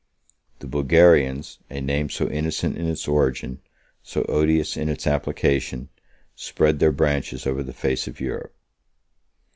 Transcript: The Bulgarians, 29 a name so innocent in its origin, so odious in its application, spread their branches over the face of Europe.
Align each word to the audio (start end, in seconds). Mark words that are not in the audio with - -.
The 0.61 0.67
Bulgarians, 0.67 1.59
29 1.67 1.77
a 1.77 1.85
name 1.85 2.09
so 2.09 2.27
innocent 2.27 2.75
in 2.75 2.87
its 2.87 3.07
origin, 3.07 3.61
so 4.01 4.23
odious 4.23 4.75
in 4.75 4.89
its 4.89 5.05
application, 5.05 5.89
spread 6.35 6.79
their 6.79 6.91
branches 6.91 7.45
over 7.45 7.61
the 7.61 7.71
face 7.71 8.07
of 8.07 8.19
Europe. 8.19 8.55